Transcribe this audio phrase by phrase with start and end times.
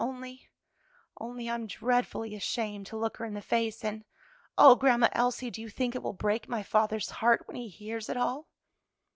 [0.03, 0.49] only
[1.19, 3.85] only I'm dreadfully ashamed to look her in the face.
[3.85, 4.03] And
[4.57, 8.09] O Grandma Elsie, do you think it will break my father's heart when he hears
[8.09, 8.47] it all?"